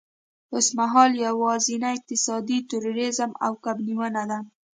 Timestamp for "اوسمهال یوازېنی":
0.55-1.89